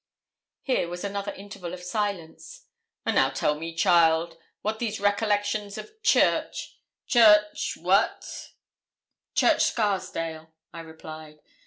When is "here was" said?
0.63-1.03